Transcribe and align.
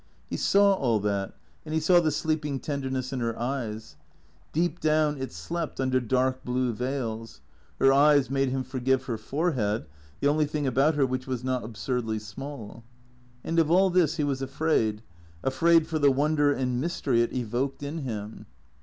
He 0.31 0.35
saw 0.35 0.73
all 0.73 0.99
that, 1.01 1.35
and 1.63 1.75
he 1.75 1.79
saw 1.79 1.99
the 1.99 2.09
sleeping 2.09 2.59
tenderness 2.59 3.13
in 3.13 3.19
her 3.19 3.37
eyes; 3.37 3.97
deep 4.51 4.79
down 4.79 5.19
it 5.21 5.31
slept, 5.31 5.79
under 5.79 5.99
dark 5.99 6.43
blue 6.43 6.73
veils. 6.73 7.41
Her 7.77 7.93
eyes 7.93 8.27
made 8.27 8.49
him 8.49 8.63
forgive 8.63 9.05
her 9.05 9.19
forehead, 9.19 9.85
the 10.19 10.27
only 10.27 10.45
thing 10.47 10.65
about 10.65 10.95
her 10.95 11.05
which 11.05 11.27
was 11.27 11.43
not 11.43 11.63
absurdly 11.63 12.17
small. 12.17 12.83
And 13.43 13.59
of 13.59 13.69
all 13.69 13.91
this 13.91 14.17
he 14.17 14.23
was 14.23 14.41
afraid, 14.41 15.03
afraid 15.43 15.85
for 15.85 15.99
the 15.99 16.09
wonder 16.09 16.51
and 16.51 16.81
mystery 16.81 17.21
it 17.21 17.31
evoked 17.31 17.83
in 17.83 17.99
him. 17.99 18.47